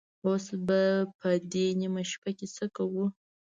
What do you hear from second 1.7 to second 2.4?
نيمه شپه